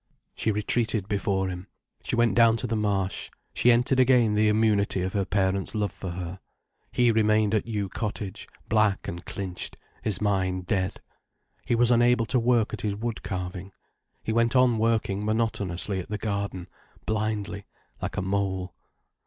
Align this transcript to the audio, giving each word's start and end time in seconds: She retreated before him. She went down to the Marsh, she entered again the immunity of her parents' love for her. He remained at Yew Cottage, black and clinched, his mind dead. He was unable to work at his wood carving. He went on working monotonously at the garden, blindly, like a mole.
She 0.33 0.49
retreated 0.51 1.07
before 1.07 1.47
him. 1.47 1.67
She 2.01 2.15
went 2.15 2.33
down 2.33 2.57
to 2.57 2.65
the 2.65 2.75
Marsh, 2.75 3.29
she 3.53 3.71
entered 3.71 3.99
again 3.99 4.33
the 4.33 4.47
immunity 4.47 5.03
of 5.03 5.13
her 5.13 5.25
parents' 5.25 5.75
love 5.75 5.91
for 5.91 6.09
her. 6.09 6.39
He 6.91 7.11
remained 7.11 7.53
at 7.53 7.67
Yew 7.67 7.87
Cottage, 7.87 8.47
black 8.67 9.07
and 9.07 9.23
clinched, 9.23 9.77
his 10.01 10.19
mind 10.19 10.65
dead. 10.65 11.01
He 11.67 11.75
was 11.75 11.91
unable 11.91 12.25
to 12.25 12.39
work 12.39 12.73
at 12.73 12.81
his 12.81 12.95
wood 12.95 13.21
carving. 13.21 13.73
He 14.23 14.33
went 14.33 14.55
on 14.55 14.79
working 14.79 15.23
monotonously 15.23 15.99
at 15.99 16.09
the 16.09 16.17
garden, 16.17 16.67
blindly, 17.05 17.67
like 18.01 18.17
a 18.17 18.23
mole. 18.23 18.73